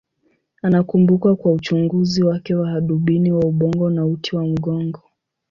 Anakumbukwa 0.61 1.35
kwa 1.35 1.51
uchunguzi 1.51 2.23
wake 2.23 2.55
wa 2.55 2.69
hadubini 2.69 3.31
wa 3.31 3.45
ubongo 3.45 3.89
na 3.89 4.05
uti 4.05 4.35
wa 4.35 4.43
mgongo. 4.45 5.03